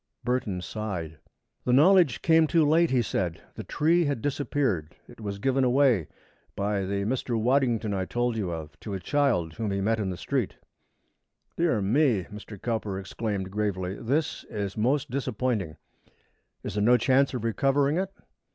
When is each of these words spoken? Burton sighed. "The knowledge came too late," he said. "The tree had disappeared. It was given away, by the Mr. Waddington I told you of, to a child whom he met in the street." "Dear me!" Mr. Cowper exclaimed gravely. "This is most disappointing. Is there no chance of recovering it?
Burton 0.23 0.61
sighed. 0.61 1.19
"The 1.63 1.73
knowledge 1.73 2.23
came 2.23 2.47
too 2.47 2.65
late," 2.67 2.89
he 2.89 3.03
said. 3.03 3.39
"The 3.53 3.63
tree 3.63 4.05
had 4.05 4.19
disappeared. 4.23 4.95
It 5.07 5.21
was 5.21 5.37
given 5.37 5.63
away, 5.63 6.07
by 6.55 6.85
the 6.85 7.03
Mr. 7.05 7.39
Waddington 7.39 7.93
I 7.93 8.05
told 8.05 8.35
you 8.35 8.49
of, 8.49 8.79
to 8.79 8.95
a 8.95 8.99
child 8.99 9.53
whom 9.53 9.69
he 9.69 9.79
met 9.79 9.99
in 9.99 10.09
the 10.09 10.17
street." 10.17 10.55
"Dear 11.55 11.83
me!" 11.83 12.23
Mr. 12.33 12.59
Cowper 12.59 12.97
exclaimed 12.97 13.51
gravely. 13.51 13.93
"This 13.95 14.43
is 14.45 14.75
most 14.75 15.11
disappointing. 15.11 15.77
Is 16.63 16.73
there 16.73 16.83
no 16.83 16.97
chance 16.97 17.35
of 17.35 17.43
recovering 17.43 17.97
it? 17.99 18.11